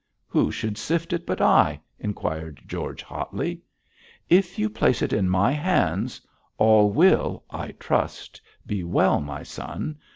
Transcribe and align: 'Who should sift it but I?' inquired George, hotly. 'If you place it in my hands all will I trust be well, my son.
'Who 0.25 0.51
should 0.51 0.79
sift 0.79 1.13
it 1.13 1.27
but 1.27 1.41
I?' 1.41 1.79
inquired 1.99 2.63
George, 2.65 3.03
hotly. 3.03 3.61
'If 4.31 4.57
you 4.57 4.67
place 4.67 5.03
it 5.03 5.13
in 5.13 5.29
my 5.29 5.51
hands 5.51 6.19
all 6.57 6.89
will 6.89 7.43
I 7.51 7.73
trust 7.73 8.41
be 8.65 8.83
well, 8.83 9.19
my 9.21 9.43
son. 9.43 9.99